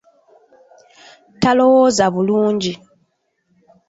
Talowooza 1.41 2.05
bulungi. 2.15 2.73